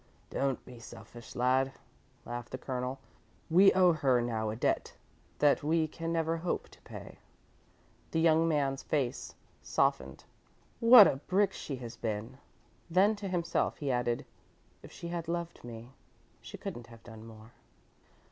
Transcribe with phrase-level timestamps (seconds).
[0.31, 1.73] "Don't be selfish, lad,"
[2.25, 2.97] laughed the Colonel.
[3.51, 4.95] "We owe her now a debt
[5.37, 7.19] that we can never hope to pay."
[8.09, 10.23] The young man's face softened.
[10.79, 12.39] "What a brick she has been!"
[12.89, 14.25] Then, to himself, he added:
[14.81, 15.91] "if she had loved me,
[16.41, 17.51] she couldn't have done more."